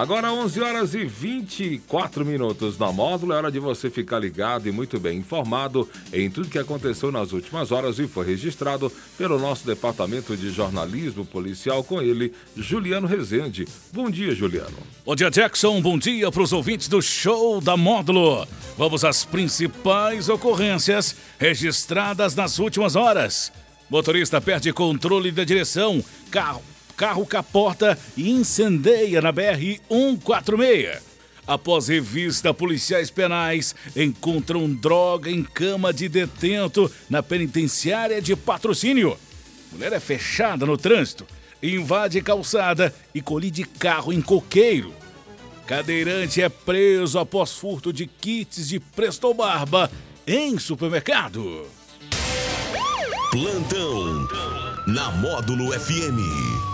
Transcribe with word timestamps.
Agora 0.00 0.32
11 0.32 0.62
horas 0.62 0.94
e 0.94 1.04
24 1.04 2.24
minutos 2.24 2.78
na 2.78 2.90
módulo. 2.90 3.34
É 3.34 3.36
hora 3.36 3.52
de 3.52 3.58
você 3.58 3.90
ficar 3.90 4.18
ligado 4.18 4.66
e 4.66 4.72
muito 4.72 4.98
bem 4.98 5.18
informado 5.18 5.86
em 6.10 6.30
tudo 6.30 6.48
que 6.48 6.58
aconteceu 6.58 7.12
nas 7.12 7.32
últimas 7.32 7.70
horas 7.70 7.98
e 7.98 8.08
foi 8.08 8.24
registrado 8.24 8.90
pelo 9.18 9.38
nosso 9.38 9.66
departamento 9.66 10.34
de 10.34 10.48
jornalismo 10.52 11.26
policial 11.26 11.84
com 11.84 12.00
ele, 12.00 12.32
Juliano 12.56 13.06
Rezende. 13.06 13.68
Bom 13.92 14.10
dia, 14.10 14.34
Juliano. 14.34 14.78
Bom 15.04 15.14
dia, 15.14 15.30
Jackson. 15.30 15.82
Bom 15.82 15.98
dia 15.98 16.32
para 16.32 16.42
os 16.44 16.54
ouvintes 16.54 16.88
do 16.88 17.02
show 17.02 17.60
da 17.60 17.76
módulo. 17.76 18.48
Vamos 18.78 19.04
às 19.04 19.26
principais 19.26 20.30
ocorrências 20.30 21.14
registradas 21.38 22.34
nas 22.34 22.58
últimas 22.58 22.96
horas. 22.96 23.52
Motorista 23.90 24.40
perde 24.40 24.72
controle 24.72 25.30
da 25.30 25.44
direção. 25.44 26.02
Carro 26.30 26.62
carro 27.00 27.24
capota 27.24 27.98
e 28.14 28.28
incendeia 28.30 29.22
na 29.22 29.32
BR-146. 29.32 30.98
Após 31.46 31.88
revista, 31.88 32.52
policiais 32.52 33.10
penais 33.10 33.74
encontram 33.96 34.70
droga 34.70 35.30
em 35.30 35.42
cama 35.42 35.94
de 35.94 36.10
detento 36.10 36.92
na 37.08 37.22
penitenciária 37.22 38.20
de 38.20 38.36
patrocínio. 38.36 39.16
Mulher 39.72 39.94
é 39.94 39.98
fechada 39.98 40.66
no 40.66 40.76
trânsito, 40.76 41.26
invade 41.62 42.20
calçada 42.20 42.94
e 43.14 43.22
colide 43.22 43.64
carro 43.64 44.12
em 44.12 44.20
coqueiro. 44.20 44.92
Cadeirante 45.66 46.42
é 46.42 46.50
preso 46.50 47.18
após 47.18 47.52
furto 47.52 47.94
de 47.94 48.06
kits 48.06 48.68
de 48.68 48.78
Presto 48.78 49.32
Barba 49.32 49.90
em 50.26 50.58
supermercado. 50.58 51.66
Plantão 53.30 54.69
na 54.86 55.10
Módulo 55.10 55.72
FM. 55.78 56.16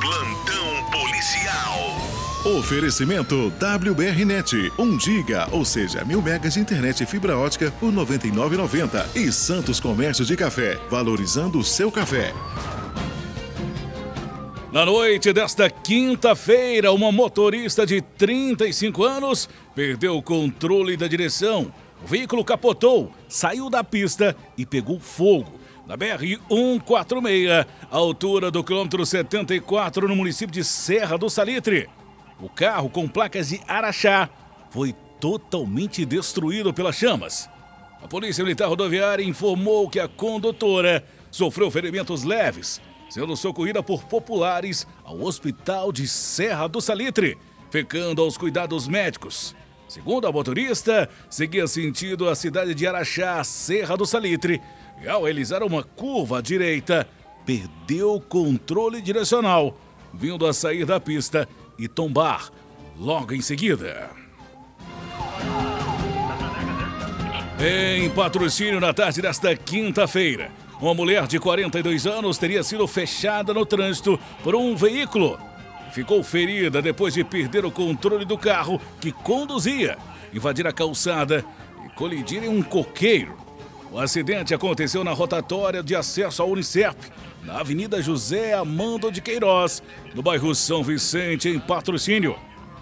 Plantão 0.00 0.90
policial. 0.90 2.58
Oferecimento 2.58 3.50
WBRnet, 3.58 4.70
1 4.78 5.00
giga, 5.00 5.48
ou 5.50 5.64
seja, 5.64 6.04
mil 6.04 6.20
megas 6.20 6.54
de 6.54 6.60
internet 6.60 7.02
e 7.02 7.06
fibra 7.06 7.38
ótica 7.38 7.72
por 7.80 7.90
R$ 7.90 7.96
99,90. 7.96 9.16
E 9.16 9.32
Santos 9.32 9.80
Comércio 9.80 10.24
de 10.24 10.36
Café, 10.36 10.78
valorizando 10.90 11.58
o 11.58 11.64
seu 11.64 11.90
café. 11.90 12.34
Na 14.70 14.84
noite 14.84 15.32
desta 15.32 15.70
quinta-feira, 15.70 16.92
uma 16.92 17.10
motorista 17.10 17.86
de 17.86 18.02
35 18.02 19.02
anos 19.02 19.48
perdeu 19.74 20.16
o 20.16 20.22
controle 20.22 20.96
da 20.96 21.08
direção. 21.08 21.72
O 22.02 22.06
veículo 22.06 22.44
capotou, 22.44 23.10
saiu 23.28 23.70
da 23.70 23.82
pista 23.82 24.36
e 24.58 24.66
pegou 24.66 25.00
fogo 25.00 25.63
na 25.86 25.96
BR-146, 25.96 27.66
altura 27.90 28.50
do 28.50 28.64
quilômetro 28.64 29.04
74, 29.04 30.08
no 30.08 30.16
município 30.16 30.52
de 30.52 30.64
Serra 30.64 31.18
do 31.18 31.28
Salitre. 31.28 31.88
O 32.40 32.48
carro, 32.48 32.88
com 32.88 33.06
placas 33.06 33.50
de 33.50 33.60
Araxá, 33.68 34.28
foi 34.70 34.94
totalmente 35.20 36.04
destruído 36.04 36.72
pelas 36.72 36.96
chamas. 36.96 37.48
A 38.02 38.08
Polícia 38.08 38.42
Militar 38.42 38.68
Rodoviária 38.68 39.24
informou 39.24 39.88
que 39.88 40.00
a 40.00 40.08
condutora 40.08 41.04
sofreu 41.30 41.70
ferimentos 41.70 42.22
leves, 42.22 42.80
sendo 43.08 43.36
socorrida 43.36 43.82
por 43.82 44.04
populares 44.04 44.86
ao 45.04 45.22
Hospital 45.22 45.92
de 45.92 46.08
Serra 46.08 46.66
do 46.66 46.80
Salitre, 46.80 47.38
ficando 47.70 48.22
aos 48.22 48.36
cuidados 48.36 48.88
médicos. 48.88 49.54
Segundo 49.88 50.26
a 50.26 50.32
motorista, 50.32 51.08
seguia 51.28 51.66
sentido 51.66 52.28
a 52.28 52.34
cidade 52.34 52.74
de 52.74 52.86
Araxá, 52.86 53.42
Serra 53.44 53.96
do 53.96 54.06
Salitre, 54.06 54.60
e 55.02 55.08
ao 55.08 55.24
realizar 55.24 55.62
uma 55.62 55.82
curva 55.82 56.38
à 56.38 56.40
direita, 56.40 57.06
perdeu 57.44 58.14
o 58.14 58.20
controle 58.20 59.00
direcional, 59.00 59.78
vindo 60.12 60.46
a 60.46 60.52
sair 60.52 60.86
da 60.86 60.98
pista 60.98 61.48
e 61.78 61.86
tombar 61.86 62.50
logo 62.98 63.34
em 63.34 63.40
seguida. 63.40 64.10
Em 67.60 68.10
patrocínio 68.10 68.80
na 68.80 68.92
tarde 68.92 69.22
desta 69.22 69.54
quinta-feira, 69.54 70.50
uma 70.80 70.94
mulher 70.94 71.26
de 71.26 71.38
42 71.38 72.06
anos 72.06 72.36
teria 72.36 72.62
sido 72.62 72.86
fechada 72.86 73.54
no 73.54 73.64
trânsito 73.64 74.18
por 74.42 74.54
um 74.54 74.74
veículo. 74.74 75.38
Ficou 75.94 76.24
ferida 76.24 76.82
depois 76.82 77.14
de 77.14 77.22
perder 77.22 77.64
o 77.64 77.70
controle 77.70 78.24
do 78.24 78.36
carro 78.36 78.80
que 79.00 79.12
conduzia, 79.12 79.96
invadir 80.32 80.66
a 80.66 80.72
calçada 80.72 81.44
e 81.86 81.88
colidir 81.90 82.42
em 82.42 82.48
um 82.48 82.60
coqueiro. 82.60 83.36
O 83.92 84.00
acidente 84.00 84.52
aconteceu 84.52 85.04
na 85.04 85.12
rotatória 85.12 85.84
de 85.84 85.94
acesso 85.94 86.42
ao 86.42 86.50
Unicep, 86.50 86.96
na 87.44 87.60
Avenida 87.60 88.02
José 88.02 88.54
Amando 88.54 89.12
de 89.12 89.20
Queiroz, 89.20 89.84
no 90.16 90.20
bairro 90.20 90.52
São 90.52 90.82
Vicente, 90.82 91.48
em 91.48 91.60
patrocínio. 91.60 92.34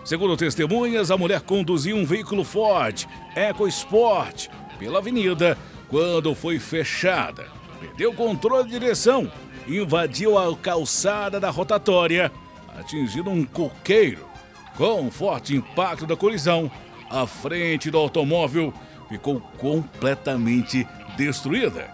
Segundo 0.03 0.35
testemunhas, 0.35 1.11
a 1.11 1.19
mulher 1.19 1.43
conduzia 1.43 1.95
um 1.95 2.07
veículo 2.07 2.45
Ford 2.45 3.07
EcoSport 3.37 4.49
pela 4.79 5.01
avenida 5.01 5.59
quando 5.87 6.35
foi 6.35 6.59
fechada. 6.59 7.47
Perdeu 7.79 8.13
o 8.13 8.17
controle 8.17 8.65
de 8.65 8.79
direção, 8.79 9.31
invadiu 9.69 10.39
a 10.39 10.57
calçada 10.57 11.39
da 11.39 11.51
rotatória, 11.51 12.33
atingindo 12.79 13.31
um 13.31 13.45
coqueiro. 13.45 14.29
Com 14.77 15.03
um 15.03 15.11
forte 15.11 15.55
impacto 15.55 16.07
da 16.07 16.17
colisão, 16.17 16.71
a 17.11 17.27
frente 17.27 17.91
do 17.91 17.99
automóvel 17.99 18.73
ficou 19.09 19.41
completamente 19.59 20.87
destruída. 21.17 21.93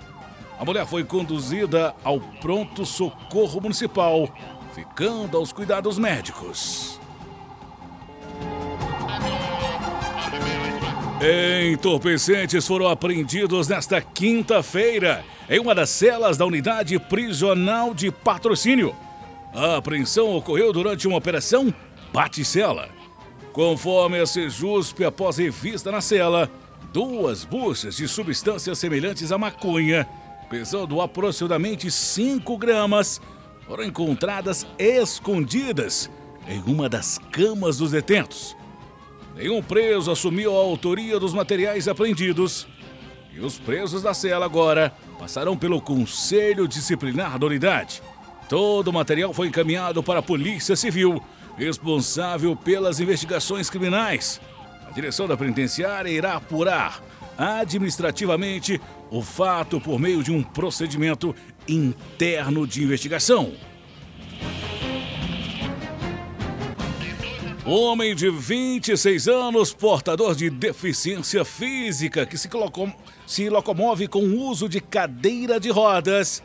A 0.59 0.65
mulher 0.65 0.87
foi 0.87 1.05
conduzida 1.05 1.95
ao 2.05 2.21
pronto 2.21 2.85
socorro 2.85 3.61
municipal, 3.61 4.29
ficando 4.75 5.37
aos 5.37 5.53
cuidados 5.53 5.99
médicos. 5.99 7.01
Entorpecentes 11.73 12.65
foram 12.65 12.87
apreendidos 12.87 13.67
nesta 13.67 14.01
quinta-feira 14.01 15.25
em 15.51 15.59
uma 15.59 15.75
das 15.75 15.91
celas 15.91 16.37
da 16.37 16.47
unidade 16.47 16.97
prisional 16.99 17.93
de 17.93 18.13
patrocínio. 18.13 18.95
A 19.55 19.77
apreensão 19.77 20.35
ocorreu 20.35 20.73
durante 20.73 21.09
uma 21.09 21.17
operação 21.17 21.73
Bate-Cela. 22.13 22.89
Conforme 23.53 24.21
a 24.21 24.27
Sejusp, 24.27 25.05
após 25.05 25.39
revista 25.39 25.91
na 25.91 26.01
cela, 26.01 26.51
duas 26.93 27.45
buchas 27.45 27.97
de 27.97 28.07
substâncias 28.07 28.79
semelhantes 28.79 29.33
à 29.33 29.39
maconha, 29.39 30.09
pesando 30.49 31.01
aproximadamente 31.01 31.91
5 31.91 32.57
gramas, 32.57 33.21
foram 33.67 33.85
encontradas 33.85 34.67
escondidas 34.79 36.11
em 36.49 36.61
uma 36.61 36.89
das 36.89 37.19
camas 37.31 37.79
dos 37.79 37.91
detentos. 37.91 38.57
Nenhum 39.35 39.63
preso 39.63 40.11
assumiu 40.11 40.55
a 40.57 40.61
autoria 40.61 41.19
dos 41.19 41.35
materiais 41.35 41.87
apreendidos 41.87 42.67
e 43.33 43.41
os 43.41 43.59
presos 43.59 44.03
da 44.03 44.15
cela 44.15 44.47
agora 44.47 44.93
passarão 45.19 45.57
pelo 45.57 45.81
Conselho 45.81 46.67
Disciplinar 46.67 47.39
da 47.39 47.47
Unidade. 47.47 48.03
Todo 48.49 48.89
o 48.89 48.93
material 48.93 49.35
foi 49.35 49.49
encaminhado 49.49 50.03
para 50.03 50.21
a 50.21 50.23
Polícia 50.23 50.75
Civil, 50.75 51.23
responsável 51.57 52.57
pelas 52.57 52.99
investigações 52.99 53.69
criminais. 53.69 54.41
A 54.89 54.91
direção 54.91 55.29
da 55.29 55.37
penitenciária 55.37 56.09
irá 56.09 56.35
apurar 56.37 57.03
administrativamente 57.37 58.81
o 59.11 59.23
fato 59.23 59.79
por 59.79 60.01
meio 60.01 60.23
de 60.23 60.33
um 60.33 60.43
procedimento 60.43 61.37
interno 61.69 62.67
de 62.67 62.83
investigação. 62.83 63.53
Homem 67.67 68.15
de 68.15 68.31
26 68.31 69.29
anos, 69.29 69.75
portador 69.75 70.35
de 70.35 70.49
deficiência 70.49 71.45
física, 71.45 72.25
que 72.25 72.39
se, 72.39 72.49
locom 72.49 72.91
se 73.27 73.51
locomove 73.51 74.09
com 74.09 74.21
o 74.21 74.49
uso 74.49 74.71
de 74.71 74.81
cadeira 74.81 75.61
de 75.61 75.69
rodas, 75.69 76.43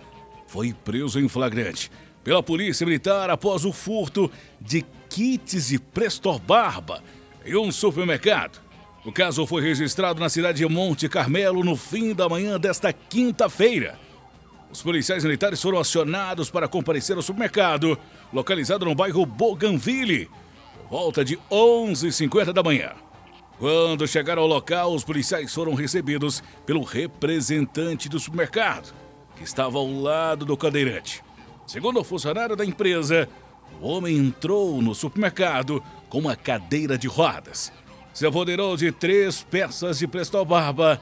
foi 0.54 0.72
preso 0.72 1.20
em 1.20 1.28
flagrante 1.28 1.90
pela 2.24 2.44
Polícia 2.44 2.86
Militar 2.86 3.28
após 3.32 3.66
o 3.66 3.74
furto 3.74 4.30
de 4.62 4.86
kits 5.10 5.70
de 5.70 5.80
Prestor 5.80 6.38
Barba 6.38 7.02
em 7.44 7.58
um 7.58 7.72
supermercado. 7.72 8.62
O 9.04 9.12
caso 9.12 9.48
foi 9.48 9.64
registrado 9.64 10.20
na 10.20 10.30
cidade 10.30 10.60
de 10.60 10.68
Monte 10.68 11.10
Carmelo 11.10 11.64
no 11.64 11.76
fim 11.76 12.14
da 12.14 12.30
manhã 12.30 12.60
desta 12.60 12.94
quinta-feira. 12.94 13.98
Os 14.72 14.84
policiais 14.84 15.24
militares 15.24 15.60
foram 15.60 15.80
acionados 15.80 16.52
para 16.52 16.68
comparecer 16.68 17.16
ao 17.16 17.24
supermercado, 17.24 17.98
localizado 18.32 18.86
no 18.86 18.94
bairro 18.94 19.26
Bougainville, 19.26 20.30
volta 20.88 21.26
de 21.26 21.36
11h50 21.50 22.54
da 22.54 22.62
manhã. 22.62 22.92
Quando 23.58 24.08
chegaram 24.08 24.44
ao 24.44 24.48
local, 24.48 24.94
os 24.94 25.04
policiais 25.04 25.52
foram 25.52 25.74
recebidos 25.74 26.44
pelo 26.64 26.84
representante 26.84 28.08
do 28.08 28.20
supermercado, 28.20 28.94
que 29.36 29.44
estava 29.44 29.78
ao 29.78 29.92
lado 29.92 30.46
do 30.46 30.58
cadeirante. 30.58 31.24
Segundo 31.66 32.00
o 32.00 32.04
funcionário 32.04 32.56
da 32.56 32.66
empresa, 32.66 33.28
o 33.82 33.88
homem 33.88 34.18
entrou 34.18 34.82
no 34.82 34.94
supermercado 34.94 35.84
com 36.10 36.20
uma 36.20 36.36
cadeira 36.36 36.98
de 36.98 37.08
rodas. 37.08 37.72
Se 38.14 38.26
apoderou 38.26 38.78
de 38.78 38.92
três 38.92 39.42
peças 39.44 40.00
de 40.00 40.08
Presto 40.08 40.44
Barba 40.46 41.02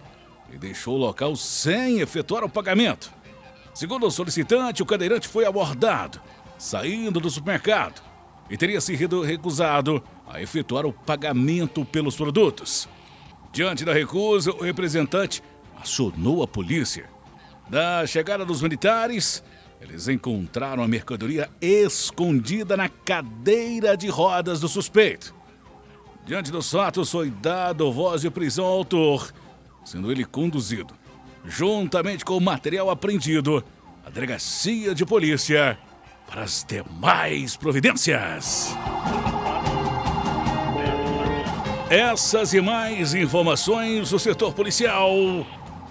e 0.51 0.57
deixou 0.57 0.95
o 0.95 0.99
local 0.99 1.35
sem 1.35 1.99
efetuar 1.99 2.43
o 2.43 2.49
pagamento. 2.49 3.11
Segundo 3.73 4.05
o 4.05 4.11
solicitante, 4.11 4.83
o 4.83 4.85
cadeirante 4.85 5.27
foi 5.27 5.45
abordado, 5.45 6.21
saindo 6.57 7.19
do 7.19 7.29
supermercado 7.29 8.01
e 8.49 8.57
teria 8.57 8.81
sido 8.81 9.21
recusado 9.21 10.03
a 10.27 10.41
efetuar 10.41 10.85
o 10.85 10.93
pagamento 10.93 11.85
pelos 11.85 12.15
produtos. 12.15 12.87
Diante 13.53 13.85
da 13.85 13.93
recusa, 13.93 14.51
o 14.51 14.63
representante 14.63 15.41
acionou 15.81 16.43
a 16.43 16.47
polícia. 16.47 17.09
Da 17.71 18.05
chegada 18.05 18.43
dos 18.43 18.61
militares, 18.61 19.41
eles 19.79 20.09
encontraram 20.09 20.83
a 20.83 20.87
mercadoria 20.89 21.49
escondida 21.61 22.75
na 22.75 22.89
cadeira 22.89 23.95
de 23.95 24.09
rodas 24.09 24.59
do 24.59 24.67
suspeito. 24.67 25.33
Diante 26.25 26.51
dos 26.51 26.69
fatos, 26.69 27.09
foi 27.09 27.29
dado 27.29 27.89
voz 27.89 28.23
de 28.23 28.29
prisão 28.29 28.65
ao 28.65 28.73
autor, 28.73 29.31
sendo 29.85 30.11
ele 30.11 30.25
conduzido, 30.25 30.93
juntamente 31.45 32.25
com 32.25 32.35
o 32.35 32.41
material 32.41 32.89
apreendido, 32.89 33.63
à 34.05 34.09
delegacia 34.09 34.93
de 34.93 35.05
polícia 35.05 35.79
para 36.27 36.41
as 36.41 36.65
demais 36.67 37.55
providências. 37.55 38.75
Essas 41.89 42.53
e 42.53 42.59
mais 42.59 43.13
informações 43.13 44.09
do 44.09 44.19
setor 44.19 44.53
policial 44.53 45.09